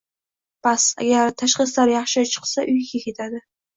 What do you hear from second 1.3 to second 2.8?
tashxislar yaxshi chiqsa